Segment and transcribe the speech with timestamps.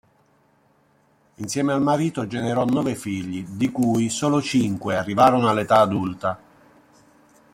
[1.35, 6.39] Insieme al marito generò nove figli, di cui solo cinque arrivarono all'età adulta.